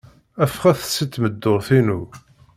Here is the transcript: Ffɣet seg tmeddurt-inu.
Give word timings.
Ffɣet 0.53 0.81
seg 0.95 1.07
tmeddurt-inu. 1.13 2.01